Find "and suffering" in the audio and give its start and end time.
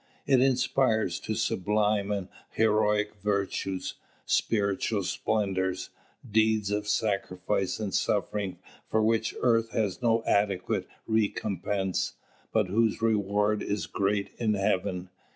7.79-8.57